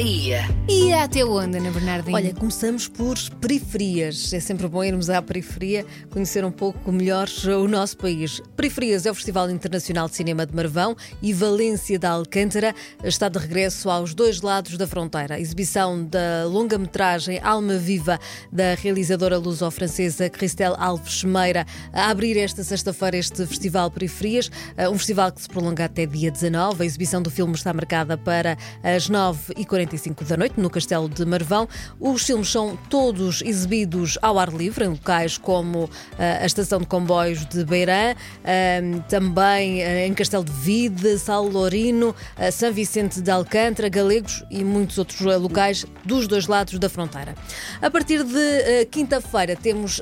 Hey. 0.00 0.19
Ia. 0.30 0.48
Ia 0.68 1.04
até 1.04 1.24
onde, 1.24 1.58
Ana 1.58 1.70
Bernardinho? 1.70 2.16
Olha, 2.16 2.32
começamos 2.32 2.86
por 2.86 3.18
periferias. 3.40 4.32
É 4.32 4.38
sempre 4.38 4.68
bom 4.68 4.84
irmos 4.84 5.10
à 5.10 5.20
periferia, 5.20 5.84
conhecer 6.10 6.44
um 6.44 6.52
pouco 6.52 6.92
melhor 6.92 7.28
o 7.46 7.66
nosso 7.66 7.96
país. 7.96 8.40
Periferias 8.56 9.06
é 9.06 9.10
o 9.10 9.14
Festival 9.14 9.50
Internacional 9.50 10.08
de 10.08 10.14
Cinema 10.14 10.46
de 10.46 10.54
Marvão 10.54 10.96
e 11.20 11.32
Valência 11.32 11.98
da 11.98 12.10
Alcântara 12.10 12.74
está 13.02 13.28
de 13.28 13.38
regresso 13.38 13.90
aos 13.90 14.14
dois 14.14 14.40
lados 14.40 14.76
da 14.76 14.86
fronteira. 14.86 15.34
A 15.34 15.40
exibição 15.40 16.04
da 16.04 16.44
longa-metragem 16.46 17.40
Alma 17.42 17.76
Viva 17.76 18.18
da 18.52 18.74
realizadora 18.74 19.36
luso-francesa 19.36 20.30
Christelle 20.30 20.76
Alves 20.78 21.24
Meira 21.24 21.66
a 21.92 22.10
abrir 22.10 22.36
esta 22.36 22.62
sexta-feira 22.62 23.16
este 23.16 23.44
Festival 23.46 23.90
Periferias, 23.90 24.50
eh, 24.76 24.88
um 24.88 24.96
festival 24.96 25.32
que 25.32 25.42
se 25.42 25.48
prolonga 25.48 25.86
até 25.86 26.06
dia 26.06 26.30
19. 26.30 26.82
A 26.82 26.86
exibição 26.86 27.20
do 27.20 27.30
filme 27.30 27.54
está 27.54 27.72
marcada 27.72 28.16
para 28.16 28.56
as 28.82 29.10
9h45 29.10 30.19
da 30.24 30.36
noite, 30.36 30.60
no 30.60 30.68
Castelo 30.68 31.08
de 31.08 31.24
Marvão. 31.24 31.68
Os 31.98 32.22
filmes 32.22 32.50
são 32.50 32.76
todos 32.88 33.42
exibidos 33.42 34.18
ao 34.20 34.38
ar 34.38 34.52
livre, 34.52 34.84
em 34.84 34.88
locais 34.88 35.38
como 35.38 35.84
uh, 35.84 35.90
a 36.18 36.46
Estação 36.46 36.80
de 36.80 36.86
Comboios 36.86 37.44
de 37.46 37.64
Beirã, 37.64 38.12
uh, 38.14 39.02
também 39.08 39.82
uh, 39.82 40.06
em 40.06 40.14
Castelo 40.14 40.44
de 40.44 40.52
Vide, 40.52 41.18
Sal 41.18 41.46
Lourino, 41.46 42.14
São 42.52 42.72
Vicente 42.72 43.20
de 43.20 43.30
Alcântara, 43.30 43.88
Galegos 43.88 44.44
e 44.50 44.64
muitos 44.64 44.98
outros 44.98 45.20
locais 45.20 45.84
dos 46.04 46.26
dois 46.26 46.46
lados 46.46 46.78
da 46.78 46.88
fronteira. 46.88 47.34
A 47.80 47.90
partir 47.90 48.22
de 48.24 48.86
quinta-feira 48.90 49.56
temos 49.56 50.00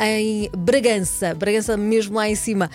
em 0.00 0.50
Bragança, 0.56 1.34
Bragança 1.34 1.76
mesmo 1.76 2.16
lá 2.16 2.28
em 2.28 2.34
cima, 2.34 2.70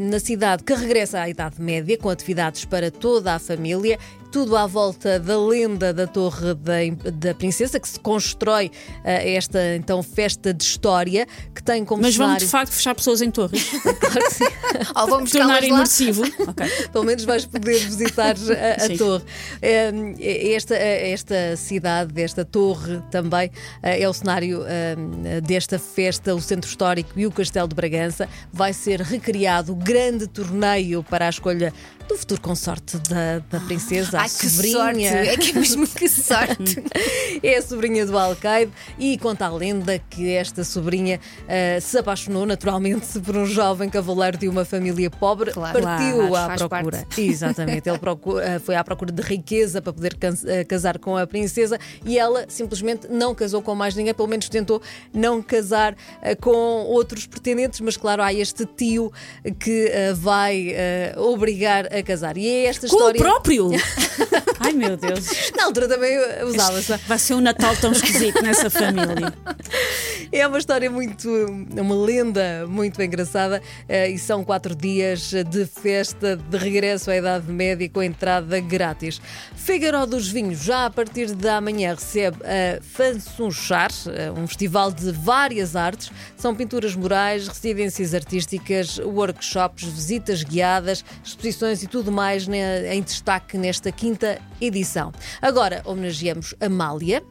na 0.00 0.18
cidade, 0.18 0.62
que 0.64 0.74
regressa 0.74 1.20
à 1.20 1.28
Idade 1.28 1.60
Média, 1.60 1.96
com 1.98 2.08
atividades 2.08 2.64
para 2.64 2.90
toda 2.90 3.34
a 3.34 3.38
família 3.38 3.98
tudo 4.30 4.56
à 4.56 4.66
volta 4.66 5.18
da 5.18 5.38
lenda 5.38 5.92
da 5.92 6.06
Torre 6.06 6.54
da, 6.54 7.10
da 7.12 7.34
Princesa, 7.34 7.80
que 7.80 7.88
se 7.88 7.98
constrói 7.98 8.66
uh, 8.66 8.70
esta 9.04 9.76
então 9.76 10.02
festa 10.02 10.52
de 10.52 10.62
história, 10.62 11.26
que 11.54 11.62
tem 11.62 11.84
como 11.84 12.02
Mas 12.02 12.14
cenário... 12.14 12.34
vão 12.34 12.38
de 12.38 12.46
facto 12.46 12.72
fechar 12.72 12.94
pessoas 12.94 13.22
em 13.22 13.30
torres. 13.30 13.70
claro 13.80 14.28
que 14.28 14.34
sim. 14.34 14.44
Ou 14.96 15.06
vamos 15.06 15.30
tornar 15.30 15.62
imersivo. 15.64 16.22
okay. 16.22 16.68
Pelo 16.92 17.04
menos 17.04 17.24
vais 17.24 17.46
poder 17.46 17.78
visitar 17.78 18.34
a, 18.36 18.84
a 18.84 18.96
torre. 18.96 19.24
Uh, 19.24 20.54
esta, 20.54 20.74
esta 20.74 21.56
cidade, 21.56 22.20
esta 22.20 22.44
torre 22.44 23.02
também 23.10 23.48
uh, 23.48 23.52
é 23.82 24.08
o 24.08 24.12
cenário 24.12 24.64
desta 25.42 25.78
festa, 25.78 26.34
o 26.34 26.40
centro 26.40 26.68
histórico 26.68 27.10
e 27.16 27.26
o 27.26 27.30
Castelo 27.30 27.68
de 27.68 27.74
Bragança. 27.74 28.28
Vai 28.52 28.72
ser 28.72 29.00
recriado 29.00 29.72
o 29.72 29.76
grande 29.76 30.26
torneio 30.26 31.02
para 31.02 31.26
a 31.26 31.30
escolha 31.30 31.72
do 32.08 32.16
futuro 32.16 32.40
consorte 32.40 32.96
da, 32.98 33.38
da 33.50 33.60
princesa, 33.66 34.18
Ai, 34.18 34.26
a 34.26 34.28
sobrinha. 34.28 35.12
Sorte. 35.12 35.28
É 35.28 35.36
que 35.36 35.50
é 35.50 35.52
mesmo 35.52 35.86
que 35.86 36.08
sorte. 36.08 36.82
é 37.42 37.56
a 37.56 37.62
sobrinha 37.62 38.06
do 38.06 38.18
Alcaide 38.18 38.72
e 38.98 39.18
conta 39.18 39.44
a 39.44 39.50
lenda 39.50 39.98
que 39.98 40.32
esta 40.32 40.64
sobrinha 40.64 41.20
uh, 41.42 41.80
se 41.80 41.98
apaixonou 41.98 42.46
naturalmente 42.46 43.20
por 43.20 43.36
um 43.36 43.44
jovem 43.44 43.90
cavaleiro 43.90 44.38
de 44.38 44.48
uma 44.48 44.64
família 44.64 45.10
pobre, 45.10 45.52
claro, 45.52 45.82
partiu 45.82 46.28
claro, 46.28 46.52
à 46.52 46.56
procura. 46.56 46.98
Parte. 46.98 47.20
Exatamente, 47.20 47.88
ele 47.88 47.98
procura, 47.98 48.56
uh, 48.56 48.60
foi 48.60 48.74
à 48.74 48.82
procura 48.82 49.12
de 49.12 49.22
riqueza 49.22 49.82
para 49.82 49.92
poder 49.92 50.14
uh, 50.14 50.66
casar 50.66 50.98
com 50.98 51.16
a 51.16 51.26
princesa 51.26 51.78
e 52.06 52.18
ela 52.18 52.46
simplesmente 52.48 53.06
não 53.08 53.34
casou 53.34 53.60
com 53.60 53.74
mais 53.74 53.94
ninguém, 53.94 54.14
pelo 54.14 54.28
menos 54.28 54.48
tentou 54.48 54.80
não 55.12 55.42
casar 55.42 55.94
com 56.40 56.50
outros 56.50 57.26
pretendentes, 57.26 57.80
mas 57.80 57.96
claro, 57.96 58.22
há 58.22 58.32
este 58.32 58.64
tio 58.64 59.12
que 59.60 59.92
vai 60.14 60.74
obrigar 61.16 61.86
a 61.92 61.97
casar. 62.02 62.36
E 62.36 62.46
é 62.48 62.64
esta 62.66 62.86
Com 62.88 62.96
história. 62.96 63.20
o 63.20 63.22
próprio! 63.24 63.70
Ai 64.60 64.72
meu 64.72 64.96
Deus. 64.96 65.26
Na 65.56 65.64
altura 65.64 65.88
também 65.88 66.16
usava-se. 66.44 66.96
Vai 67.06 67.18
ser 67.18 67.34
um 67.34 67.40
Natal 67.40 67.74
tão 67.76 67.92
esquisito 67.92 68.42
nessa 68.42 68.68
família. 68.70 69.32
É 70.30 70.46
uma 70.46 70.58
história 70.58 70.90
muito. 70.90 71.28
uma 71.70 71.94
lenda 71.94 72.66
muito 72.68 73.00
engraçada 73.02 73.62
eh, 73.88 74.10
e 74.10 74.18
são 74.18 74.44
quatro 74.44 74.74
dias 74.74 75.32
de 75.32 75.64
festa 75.64 76.36
de 76.36 76.56
regresso 76.58 77.10
à 77.10 77.16
Idade 77.16 77.50
Média 77.50 77.88
com 77.88 78.02
entrada 78.02 78.60
grátis. 78.60 79.20
Figueiró 79.54 80.04
dos 80.04 80.28
Vinhos, 80.28 80.62
já 80.62 80.84
a 80.86 80.90
partir 80.90 81.34
da 81.34 81.60
manhã, 81.60 81.94
recebe 81.94 82.36
a 82.44 82.82
Fansunchar, 82.82 83.90
eh, 84.08 84.30
um 84.30 84.46
festival 84.46 84.92
de 84.92 85.10
várias 85.12 85.74
artes. 85.74 86.10
São 86.36 86.54
pinturas 86.54 86.94
murais, 86.94 87.48
residências 87.48 88.12
artísticas, 88.12 88.98
workshops, 88.98 89.84
visitas 89.84 90.42
guiadas, 90.42 91.02
exposições 91.24 91.82
e 91.82 91.86
tudo 91.86 92.12
mais 92.12 92.46
em 92.46 93.02
destaque 93.02 93.56
nesta 93.56 93.90
quinta 93.90 94.38
edição. 94.60 95.10
Agora 95.40 95.80
homenageamos 95.86 96.54
Amália. 96.60 97.22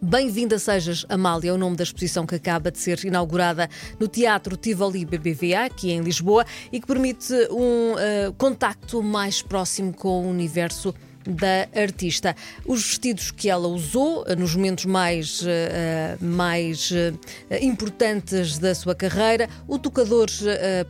Bem-vinda 0.00 0.60
sejas, 0.60 1.04
Amália, 1.08 1.50
é 1.50 1.52
o 1.52 1.58
nome 1.58 1.76
da 1.76 1.82
exposição 1.82 2.24
que 2.24 2.36
acaba 2.36 2.70
de 2.70 2.78
ser 2.78 3.04
inaugurada 3.04 3.68
no 3.98 4.06
Teatro 4.06 4.56
Tivoli 4.56 5.04
BBVA, 5.04 5.64
aqui 5.64 5.90
em 5.90 6.00
Lisboa, 6.00 6.46
e 6.70 6.80
que 6.80 6.86
permite 6.86 7.32
um 7.50 7.94
uh, 7.94 8.32
contacto 8.38 9.02
mais 9.02 9.42
próximo 9.42 9.92
com 9.92 10.24
o 10.24 10.30
universo 10.30 10.94
da 11.28 11.68
artista. 11.78 12.34
Os 12.64 12.82
vestidos 12.86 13.30
que 13.30 13.50
ela 13.50 13.68
usou 13.68 14.24
eh, 14.26 14.34
nos 14.34 14.54
momentos 14.54 14.86
mais, 14.86 15.42
uh, 15.42 15.46
mais 16.20 16.90
uh, 16.90 17.18
importantes 17.60 18.58
da 18.58 18.74
sua 18.74 18.94
carreira, 18.94 19.48
o 19.66 19.78
tocador 19.78 20.28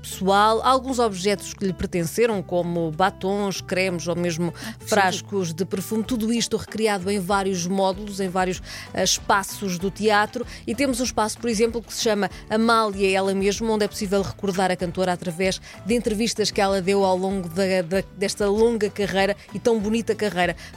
pessoal, 0.01 0.61
alguns 0.63 0.99
objetos 0.99 1.53
que 1.53 1.65
lhe 1.65 1.73
pertenceram, 1.73 2.43
como 2.43 2.91
batons, 2.91 3.61
cremes 3.61 4.07
ou 4.07 4.15
mesmo 4.15 4.53
frascos 4.81 5.53
de 5.53 5.65
perfume, 5.65 6.05
tudo 6.05 6.33
isto 6.33 6.57
recriado 6.57 7.11
em 7.11 7.19
vários 7.19 7.67
módulos, 7.67 8.21
em 8.21 8.29
vários 8.29 8.63
espaços 8.95 9.79
do 9.79 9.91
teatro. 9.91 10.47
E 10.67 10.75
temos 10.75 11.01
um 11.01 11.05
espaço, 11.05 11.39
por 11.39 11.49
exemplo, 11.49 11.83
que 11.83 11.93
se 11.93 12.03
chama 12.03 12.31
Amália, 12.49 13.17
ela 13.17 13.35
mesma, 13.35 13.73
onde 13.73 13.85
é 13.85 13.89
possível 13.89 14.23
recordar 14.23 14.71
a 14.71 14.77
cantora 14.77 15.13
através 15.13 15.61
de 15.85 15.95
entrevistas 15.95 16.51
que 16.51 16.61
ela 16.61 16.81
deu 16.81 17.05
ao 17.05 17.17
longo 17.17 17.49
da, 17.49 17.83
da, 17.83 18.05
desta 18.17 18.47
longa 18.47 18.91
carreira 18.91 19.37
e 19.53 19.59
tão 19.59 19.79
bonita 19.79 20.15
carreira 20.15 20.28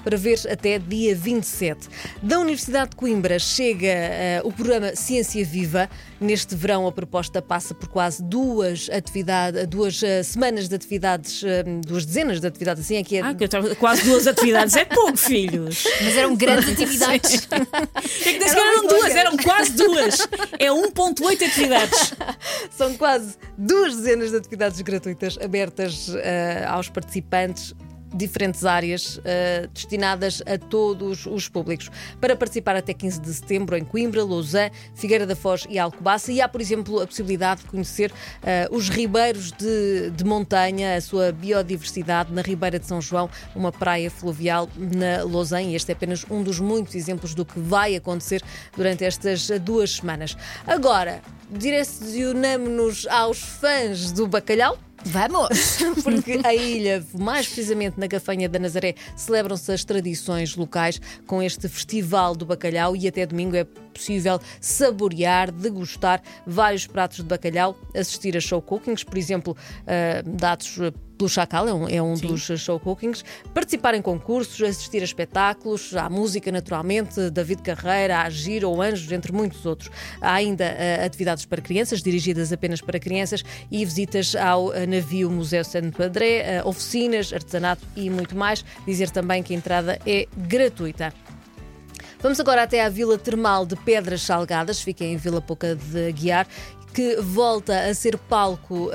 para 0.04 0.18
ver 0.18 0.40
até 0.50 0.80
dia 0.80 1.16
27. 1.16 1.88
Da 2.22 2.40
Universidade 2.40 2.92
de 2.92 2.96
Coimbra 2.96 3.40
chega 3.40 4.42
uh, 4.44 4.48
o 4.48 4.52
programa 4.52 4.96
Ciência 4.96 5.44
Viva. 5.46 5.90
Neste 6.20 6.56
verão, 6.56 6.88
a 6.88 6.92
proposta 6.92 7.42
passa 7.42 7.74
por 7.74 7.90
quase 7.90 8.24
duas 8.24 8.90
atividades, 8.90 9.68
duas 9.68 10.02
uh, 10.02 10.24
semanas 10.24 10.68
de 10.68 10.76
atividades, 10.76 11.42
uh, 11.44 11.48
duas 11.86 12.06
dezenas 12.06 12.40
de 12.40 12.48
atividades, 12.48 12.84
assim 12.84 12.98
é 12.98 13.04
que 13.04 13.18
é. 13.18 13.22
Ah, 13.22 13.34
que 13.34 13.76
quase 13.76 14.04
duas 14.04 14.28
atividades, 14.28 14.76
é 14.76 14.86
pouco, 14.86 15.18
filhos. 15.18 15.84
Mas 16.02 16.16
eram 16.16 16.36
grandes 16.36 16.70
atividades. 16.70 17.48
é 17.52 18.34
que 18.34 18.50
sequer 18.50 18.58
eram 18.58 18.88
duas, 18.88 19.16
eram 19.16 19.38
quase 19.38 19.72
duas. 19.72 20.28
É 20.60 20.68
1,8 20.68 21.48
atividades. 21.48 22.14
São 22.78 22.94
quase 22.96 23.36
duas 23.58 23.96
dezenas 23.96 24.32
de 24.32 24.38
atividades 24.38 24.82
gratuitas 24.82 25.38
abertas 25.42 26.10
aos 26.68 26.90
participantes 26.90 27.74
diferentes 28.14 28.66
áreas 28.66 29.18
uh, 29.18 29.68
destinadas 29.74 30.42
a 30.46 30.58
todos 30.58 31.26
os 31.26 31.48
públicos. 31.48 31.90
Para 32.20 32.36
participar 32.36 32.76
até 32.76 32.94
15 32.94 33.22
de 33.22 33.34
setembro 33.34 33.78
em 33.78 33.84
Coimbra, 33.84 34.24
Lausanne, 34.24 34.72
Figueira 34.96 35.26
da 35.26 35.36
Foz 35.36 35.66
e 35.70 35.80
Alcobaça. 35.80 36.32
E 36.32 36.42
há, 36.42 36.48
por 36.48 36.62
exemplo, 36.62 37.02
a 37.02 37.08
possibilidade 37.08 37.62
de 37.62 37.68
conhecer 37.68 38.12
uh, 38.12 38.76
os 38.76 38.90
ribeiros 38.90 39.52
de, 39.52 40.12
de, 40.12 40.24
montanha, 40.24 40.96
a 40.96 41.02
sua 41.02 41.32
biodiversidade 41.32 42.34
na 42.34 42.42
Ribeira 42.42 42.80
de 42.80 42.86
São 42.86 43.02
João, 43.02 43.30
uma 43.56 43.72
praia 43.72 44.10
fluvial 44.10 44.70
na 44.78 45.24
Lausanne. 45.24 45.72
E 45.72 45.76
este 45.76 45.92
é 45.92 45.94
apenas 45.94 46.26
um 46.30 46.44
dos 46.44 46.60
muitos 46.60 46.96
exemplos 46.96 47.34
do 47.34 47.46
que 47.46 47.60
vai 47.60 47.96
acontecer 47.96 48.42
durante 48.76 49.04
estas 49.04 49.50
duas 49.62 49.96
semanas. 49.96 50.38
Agora, 50.66 51.22
direcionamos-nos 51.50 53.08
aos 53.08 53.40
fãs 53.40 54.12
do 54.12 54.28
bacalhau. 54.28 54.78
Vamos! 55.06 55.78
Porque 56.04 56.40
a 56.44 56.54
ilha, 56.54 57.04
mais 57.18 57.48
precisamente 57.48 58.00
na 58.00 58.08
Gafanha 58.08 58.48
da 58.48 58.60
Nazaré, 58.60 58.96
celebram-se 59.16 59.72
as 59.72 59.84
tradições 59.84 60.56
locais 60.56 61.02
com 61.26 61.42
este 61.42 61.68
Festival 61.68 62.36
do 62.36 62.46
Bacalhau 62.46 62.96
e 62.96 63.08
até 63.08 63.26
domingo 63.26 63.56
é 63.56 63.64
possível 63.64 64.40
saborear, 64.60 65.52
degustar 65.52 66.22
vários 66.46 66.88
pratos 66.88 67.18
de 67.18 67.24
bacalhau, 67.24 67.78
assistir 67.96 68.38
a 68.38 68.40
show 68.40 68.62
cookings, 68.62 69.04
por 69.04 69.18
exemplo, 69.18 69.56
uh, 69.56 70.30
dados 70.30 70.78
pelo 71.22 71.30
Chacal, 71.30 71.68
é 71.68 71.74
um, 71.74 71.88
é 71.88 72.02
um 72.02 72.16
dos 72.16 72.42
show 72.60 72.80
cookings, 72.80 73.24
participar 73.54 73.94
em 73.94 74.02
concursos, 74.02 74.60
assistir 74.68 75.02
a 75.02 75.04
espetáculos, 75.04 75.96
à 75.96 76.10
música 76.10 76.52
naturalmente, 76.52 77.30
David 77.30 77.62
Carreira, 77.62 78.22
a 78.22 78.30
Giro 78.30 78.72
ou 78.72 78.82
Anjos, 78.82 79.12
entre 79.12 79.32
muitos 79.32 79.64
outros. 79.64 79.92
Há 80.20 80.34
ainda 80.34 80.66
uh, 80.66 81.06
atividades 81.06 81.46
para 81.46 81.62
crianças, 81.62 82.02
dirigidas 82.02 82.52
apenas 82.52 82.82
para 82.82 83.00
crianças, 83.00 83.44
e 83.70 83.86
visitas 83.86 84.36
ao 84.36 84.70
uh, 84.70 84.88
navio 84.88 85.30
Museu 85.30 85.64
Santo 85.64 85.96
Padré, 85.96 86.64
uh, 86.64 86.68
oficinas, 86.68 87.32
artesanato 87.32 87.86
e 87.96 88.10
muito 88.10 88.36
mais. 88.36 88.66
Dizer 88.88 89.12
também 89.12 89.44
que 89.44 89.54
a 89.54 89.58
entrada 89.58 90.00
é 90.08 90.28
gratuita. 90.36 91.14
Vamos 92.20 92.40
agora 92.40 92.64
até 92.64 92.84
à 92.84 92.90
Vila 92.90 93.18
Termal 93.18 93.64
de 93.64 93.76
Pedras 93.76 94.24
Salgadas, 94.24 94.82
fica 94.82 95.04
em 95.04 95.18
Vila 95.18 95.42
Pouca 95.42 95.76
de 95.76 96.12
Guiar 96.14 96.48
que 96.94 97.16
volta 97.22 97.86
a 97.86 97.94
ser 97.94 98.18
palco 98.18 98.92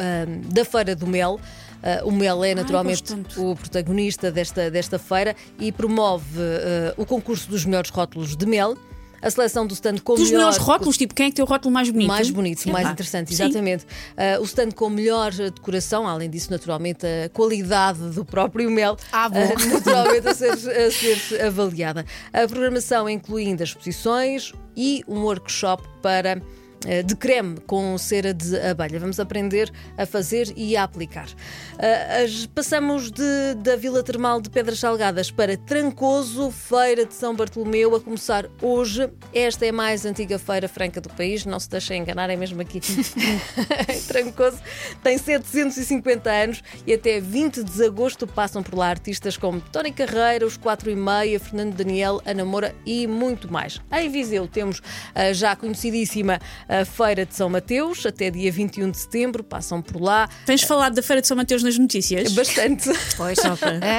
da 0.52 0.66
Feira 0.66 0.94
do 0.94 1.06
Mel. 1.06 1.40
Ah, 1.82 2.02
o 2.04 2.10
Mel 2.12 2.42
é 2.44 2.54
naturalmente 2.54 3.02
tanto. 3.02 3.50
o 3.50 3.54
protagonista 3.56 4.30
desta, 4.30 4.70
desta 4.70 4.98
feira 4.98 5.34
e 5.58 5.70
promove 5.70 6.40
ah, 6.40 6.94
o 6.96 7.04
concurso 7.06 7.48
dos 7.48 7.64
melhores 7.64 7.90
rótulos 7.90 8.36
de 8.36 8.46
mel. 8.46 8.76
A 9.22 9.30
seleção 9.30 9.66
do 9.66 9.72
stand 9.72 9.96
com 10.04 10.14
Dos 10.14 10.24
melhor 10.26 10.38
melhores 10.40 10.58
rótulos, 10.58 10.96
tipo, 10.96 11.14
quem 11.14 11.26
é 11.26 11.30
que 11.30 11.36
tem 11.36 11.44
o 11.44 11.48
rótulo 11.48 11.72
mais 11.72 11.88
bonito? 11.90 12.06
mais 12.06 12.30
bonito, 12.30 12.68
mais 12.68 12.88
interessante, 12.90 13.32
exatamente. 13.32 13.84
Ah, 14.16 14.38
o 14.40 14.44
stand 14.44 14.70
com 14.72 14.90
melhor 14.90 15.32
decoração, 15.32 16.06
além 16.06 16.28
disso, 16.28 16.50
naturalmente, 16.50 17.04
a 17.06 17.28
qualidade 17.30 17.98
do 18.10 18.24
próprio 18.24 18.70
mel, 18.70 18.96
Ah, 19.10 19.28
bom. 19.28 19.38
ah, 19.38 19.66
naturalmente, 19.72 20.28
a 20.28 20.34
ser, 20.34 20.52
a 20.52 20.90
ser 20.90 21.42
avaliada. 21.42 22.04
A 22.32 22.46
programação 22.46 23.08
inclui 23.08 23.46
ainda 23.46 23.64
exposições 23.64 24.52
e 24.76 25.02
um 25.08 25.22
workshop 25.22 25.82
para. 26.02 26.40
Eh, 26.84 27.02
De 27.02 27.14
creme 27.16 27.58
com 27.66 27.96
cera 27.98 28.34
de 28.34 28.56
abelha. 28.60 28.98
Vamos 28.98 29.18
aprender 29.20 29.70
a 29.96 30.04
fazer 30.06 30.52
e 30.56 30.76
a 30.76 30.82
aplicar. 30.82 31.26
As- 32.22 32.46
passamos 32.46 33.10
de- 33.10 33.54
da 33.62 33.76
Vila 33.76 34.02
Termal 34.02 34.40
de 34.40 34.50
Pedras 34.50 34.78
Salgadas 34.78 35.30
para 35.30 35.56
Trancoso, 35.56 36.50
Feira 36.50 37.04
de 37.06 37.14
São 37.14 37.34
Bartolomeu, 37.34 37.94
a 37.94 38.00
começar 38.00 38.46
hoje. 38.62 39.08
Esta 39.32 39.66
é 39.66 39.68
a 39.70 39.72
mais 39.72 40.04
antiga 40.06 40.38
feira 40.38 40.68
franca 40.68 41.00
do 41.00 41.08
país, 41.10 41.44
não 41.46 41.58
se 41.60 41.68
deixem 41.68 42.00
enganar, 42.02 42.30
é 42.30 42.36
mesmo 42.36 42.60
aqui 42.60 42.78
em 42.78 44.00
Trancoso. 44.06 44.58
Tem 45.02 45.18
750 45.18 46.30
anos 46.30 46.62
e 46.86 46.92
até 46.94 47.20
20 47.20 47.62
de 47.62 47.84
agosto 47.84 48.26
passam 48.26 48.62
por 48.62 48.74
lá 48.76 48.88
artistas 48.88 49.36
como 49.36 49.60
Tony 49.60 49.92
Carreira, 49.92 50.46
os 50.46 50.56
4 50.56 50.90
e 50.90 50.96
meia, 50.96 51.38
Fernando 51.38 51.74
Daniel, 51.74 52.20
Ana 52.24 52.44
Moura 52.44 52.74
e 52.84 53.06
muito 53.06 53.50
mais. 53.52 53.80
Em 53.92 54.08
Viseu 54.10 54.46
temos 54.48 54.80
a 55.14 55.32
já 55.32 55.54
conhecidíssima 55.56 56.38
a 56.68 56.84
Feira 56.84 57.24
de 57.26 57.34
São 57.34 57.48
Mateus, 57.48 58.04
até 58.06 58.30
dia 58.30 58.50
21 58.50 58.90
de 58.90 58.98
setembro, 58.98 59.42
passam 59.44 59.80
por 59.82 60.00
lá. 60.00 60.28
Tens 60.44 60.62
falado 60.62 60.94
da 60.94 61.02
Feira 61.02 61.20
de 61.22 61.28
São 61.28 61.36
Mateus 61.36 61.62
nas 61.62 61.78
notícias? 61.78 62.32
Bastante, 62.32 62.90
Pois, 63.16 63.38
é. 63.38 63.98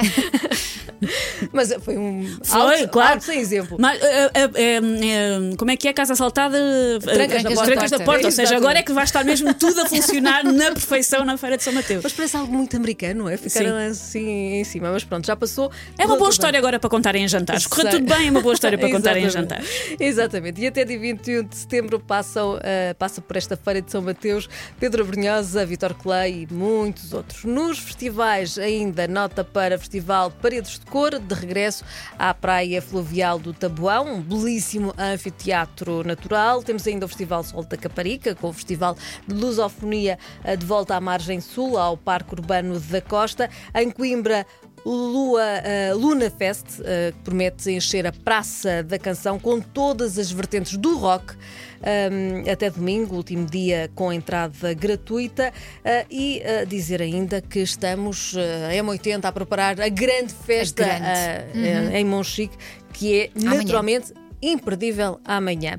mas 1.52 1.72
foi 1.82 1.96
um 1.96 2.26
Foi, 2.42 2.60
algo- 2.60 2.88
claro. 2.88 3.10
algo 3.12 3.22
sem 3.22 3.38
exemplo. 3.38 3.76
Mas, 3.80 4.00
eh, 4.02 4.30
eh, 4.34 4.50
eh, 4.56 5.56
como 5.56 5.70
é 5.70 5.76
que 5.76 5.86
é? 5.88 5.92
Casa 5.92 6.12
assaltada? 6.14 6.58
eh, 6.58 6.98
Trancas 6.98 7.42
da 7.42 7.50
porta. 7.50 7.64
trancas 7.66 7.90
da 7.90 8.00
porta. 8.00 8.26
Ou 8.26 8.32
seja, 8.32 8.56
agora 8.56 8.78
é 8.78 8.82
que 8.82 8.92
vai 8.92 9.04
estar 9.04 9.24
mesmo 9.24 9.52
tudo 9.54 9.80
a 9.82 9.86
funcionar 9.86 10.44
na 10.44 10.72
perfeição 10.72 11.24
na 11.24 11.36
Feira 11.36 11.56
de 11.56 11.62
São 11.62 11.72
Mateus. 11.72 12.02
Mas 12.02 12.12
parece 12.12 12.36
algo 12.36 12.52
muito 12.52 12.76
americano, 12.76 13.24
não 13.24 13.28
é? 13.28 13.36
Ficaram 13.36 13.76
assim 13.76 14.54
em 14.60 14.64
cima, 14.64 14.90
mas 14.90 15.04
pronto, 15.04 15.26
já 15.26 15.36
passou. 15.36 15.70
É 15.96 16.04
uma 16.04 16.16
boa 16.16 16.30
história 16.30 16.58
agora 16.58 16.78
para 16.78 16.90
contarem 16.90 17.24
em 17.24 17.28
jantares. 17.28 17.66
Correu 17.66 17.90
tudo 17.90 18.04
bem, 18.14 18.28
é 18.28 18.30
uma 18.30 18.40
boa 18.40 18.54
história 18.54 18.76
para 18.78 18.90
contarem 18.90 19.24
em 19.24 19.30
jantares. 19.30 19.68
Exatamente. 19.98 20.60
E 20.60 20.66
até 20.66 20.84
dia 20.84 20.98
21 20.98 21.44
de 21.44 21.56
setembro 21.56 22.00
passam, 22.00 22.57
ah, 22.62 22.94
passa 22.98 23.20
por 23.20 23.36
esta 23.36 23.56
feira 23.56 23.82
de 23.82 23.90
São 23.90 24.02
Mateus 24.02 24.48
Pedro 24.78 25.04
Brunhosa, 25.04 25.64
Vitor 25.64 25.94
Clay 25.94 26.46
e 26.48 26.52
muitos 26.52 27.12
outros. 27.12 27.44
Nos 27.44 27.78
festivais, 27.78 28.58
ainda 28.58 29.06
nota 29.08 29.44
para 29.44 29.78
Festival 29.78 30.30
Paredes 30.30 30.78
de 30.78 30.86
Cor, 30.86 31.18
de 31.18 31.34
regresso 31.34 31.84
à 32.18 32.32
Praia 32.34 32.80
Fluvial 32.80 33.38
do 33.38 33.52
Tabuão, 33.52 34.14
um 34.14 34.20
belíssimo 34.20 34.94
anfiteatro 34.98 36.04
natural. 36.04 36.62
Temos 36.62 36.86
ainda 36.86 37.06
o 37.06 37.08
Festival 37.08 37.42
Sol 37.42 37.64
da 37.64 37.76
Caparica, 37.76 38.34
com 38.34 38.48
o 38.48 38.52
Festival 38.52 38.96
de 39.26 39.34
Lusofonia 39.34 40.18
ah, 40.44 40.54
de 40.54 40.64
volta 40.64 40.96
à 40.96 41.00
margem 41.00 41.40
sul, 41.40 41.78
ao 41.78 41.96
Parque 41.96 42.34
Urbano 42.34 42.78
da 42.80 43.00
Costa. 43.00 43.50
Em 43.74 43.90
Coimbra, 43.90 44.46
Lua, 44.84 45.42
eh, 45.64 45.92
Luna 45.94 46.30
Fest, 46.30 46.80
eh, 46.84 47.12
que 47.12 47.18
promete 47.24 47.70
encher 47.70 48.06
a 48.06 48.12
Praça 48.12 48.82
da 48.82 48.98
Canção 48.98 49.38
com 49.38 49.60
todas 49.60 50.18
as 50.18 50.30
vertentes 50.30 50.76
do 50.76 50.96
rock. 50.98 51.34
ehm, 51.80 52.50
até 52.50 52.68
domingo, 52.70 53.14
último 53.14 53.46
dia 53.46 53.88
com 53.94 54.12
entrada 54.12 54.74
gratuita, 54.74 55.52
eh, 55.84 56.06
e 56.10 56.40
eh, 56.42 56.64
dizer 56.64 57.00
ainda 57.00 57.40
que 57.40 57.60
estamos 57.60 58.34
em 58.72 58.82
M80 58.82 59.24
a 59.26 59.30
preparar 59.32 59.80
a 59.80 59.88
grande 59.88 60.34
festa 60.34 60.84
grande. 60.84 61.04
eh, 61.06 61.46
eh, 61.54 62.00
em 62.00 62.04
Monchique, 62.04 62.56
que 62.92 63.20
é 63.20 63.30
Amanhã. 63.36 63.58
naturalmente 63.58 64.12
imperdível 64.42 65.20
amanhã. 65.24 65.78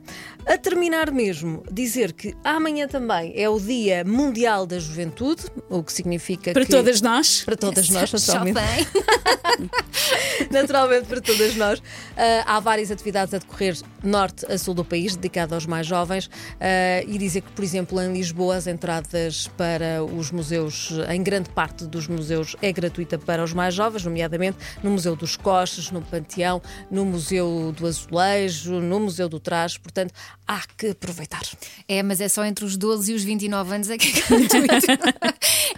A 0.49 0.57
terminar 0.57 1.11
mesmo, 1.11 1.61
dizer 1.71 2.11
que 2.11 2.35
amanhã 2.43 2.87
também 2.87 3.31
é 3.35 3.47
o 3.47 3.59
Dia 3.59 4.03
Mundial 4.03 4.65
da 4.65 4.79
Juventude, 4.79 5.43
o 5.69 5.83
que 5.83 5.93
significa 5.93 6.53
Para 6.53 6.65
que 6.65 6.71
todas 6.71 7.01
nós. 7.01 7.43
para 7.43 7.55
todas 7.55 7.87
nós, 7.91 8.09
naturalmente. 8.11 8.59
Naturalmente 10.49 11.05
para 11.05 11.21
todas 11.21 11.55
nós. 11.55 11.83
Ah, 12.17 12.55
há 12.55 12.59
várias 12.59 12.89
atividades 12.89 13.31
a 13.35 13.37
decorrer 13.37 13.77
norte 14.03 14.43
a 14.51 14.57
sul 14.57 14.73
do 14.73 14.83
país, 14.83 15.15
dedicado 15.15 15.53
aos 15.53 15.67
mais 15.67 15.85
jovens. 15.85 16.27
Ah, 16.59 17.03
e 17.07 17.19
dizer 17.19 17.41
que, 17.41 17.51
por 17.51 17.63
exemplo, 17.63 18.01
em 18.01 18.11
Lisboa, 18.11 18.55
as 18.55 18.65
entradas 18.65 19.47
para 19.55 20.03
os 20.03 20.31
museus, 20.31 20.91
em 21.09 21.21
grande 21.21 21.49
parte 21.49 21.85
dos 21.85 22.07
museus, 22.07 22.55
é 22.59 22.71
gratuita 22.71 23.19
para 23.19 23.43
os 23.43 23.53
mais 23.53 23.75
jovens, 23.75 24.03
nomeadamente 24.03 24.57
no 24.81 24.89
Museu 24.89 25.15
dos 25.15 25.37
Coches, 25.37 25.91
no 25.91 26.01
Panteão, 26.01 26.59
no 26.89 27.05
Museu 27.05 27.71
do 27.77 27.85
Azulejo, 27.85 28.79
no 28.79 28.99
Museu 28.99 29.29
do 29.29 29.39
Traje. 29.39 29.79
Portanto, 29.79 30.11
há 30.47 30.61
que 30.77 30.89
aproveitar. 30.91 31.41
É, 31.87 32.01
mas 32.03 32.19
é 32.21 32.27
só 32.27 32.43
entre 32.45 32.65
os 32.65 32.77
12 32.77 33.11
e 33.11 33.15
os 33.15 33.23
29 33.23 33.75
anos 33.75 33.89
é 33.89 33.97
que 33.97 34.07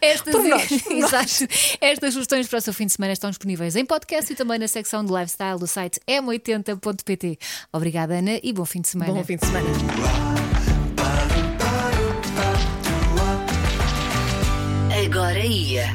é. 0.01 0.07
Estas, 0.11 0.31
Por 0.33 0.43
nós, 0.43 0.67
por 0.81 0.93
nós. 0.95 1.13
Exato. 1.13 1.53
Estas 1.79 2.13
sugestões 2.13 2.47
para 2.47 2.59
o 2.59 2.61
seu 2.61 2.73
fim 2.73 2.85
de 2.85 2.93
semana 2.93 3.13
estão 3.13 3.29
disponíveis 3.29 3.75
em 3.75 3.85
podcast 3.85 4.31
e 4.31 4.35
também 4.35 4.57
na 4.59 4.67
secção 4.67 5.03
de 5.05 5.11
lifestyle 5.11 5.59
do 5.59 5.67
site 5.67 5.99
m80.pt. 6.07 7.37
Obrigada, 7.71 8.15
Ana, 8.15 8.39
e 8.41 8.53
bom 8.53 8.65
fim 8.65 8.81
de 8.81 8.87
semana. 8.89 9.13
Bom 9.13 9.23
fim 9.23 9.37
de 9.37 9.45
semana. 9.45 9.67
Agora 15.05 15.39
ia. 15.39 15.85